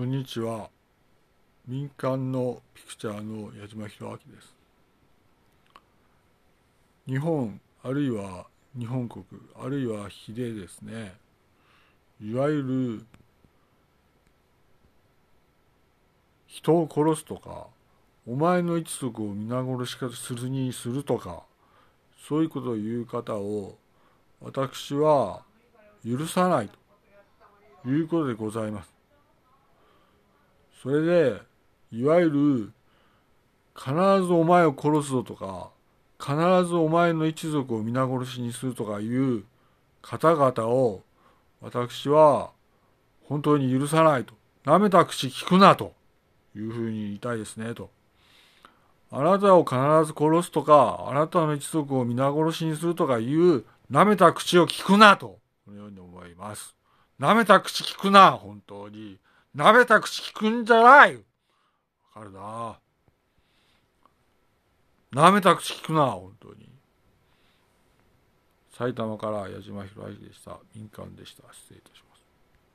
[0.00, 0.70] こんにちは。
[1.68, 4.56] 民間のピクチャーの矢島博明です。
[7.06, 8.46] 日本あるいは
[8.78, 9.22] 日本国
[9.62, 11.12] あるいは比でですね
[12.18, 13.06] いわゆる
[16.46, 17.66] 人を殺すとか
[18.26, 21.42] お前の一族を皆殺しかするにするとか
[22.26, 23.76] そういうことを言う方を
[24.40, 25.42] 私は
[26.02, 26.70] 許さない
[27.82, 28.99] ということでございます。
[30.82, 31.40] それで
[31.92, 32.72] いわゆる
[33.76, 33.92] 必
[34.26, 35.70] ずお前を殺すぞとか
[36.18, 36.34] 必
[36.66, 39.44] ずお前の一族を皆殺しにするとかいう
[40.02, 41.02] 方々を
[41.60, 42.50] 私は
[43.24, 44.34] 本当に許さないと。
[44.64, 45.94] 舐めた口聞くなと
[46.54, 47.90] いうふうに言いたいですねと。
[49.10, 56.74] あなたを必ず殺すとか、あなたの一族を皆殺しにするとかいう舐めた口を聞くなと、このように思います。
[57.18, 59.18] 舐めた口聞くな、本当に。
[59.54, 61.22] 舐めた口聞くんじゃないわ
[62.14, 62.78] かるな
[65.12, 66.68] 舐めた口聞くな、本当に。
[68.78, 70.58] 埼玉から矢島博明でした。
[70.74, 71.42] 民間でした。
[71.52, 72.09] 失礼いたします。